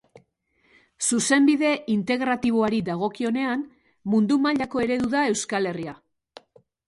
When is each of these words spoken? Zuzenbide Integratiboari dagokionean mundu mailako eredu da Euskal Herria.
Zuzenbide 1.07 1.73
Integratiboari 1.95 2.79
dagokionean 2.89 3.61
mundu 4.13 4.39
mailako 4.47 4.83
eredu 4.87 5.11
da 5.15 5.27
Euskal 5.35 5.73
Herria. 5.73 5.93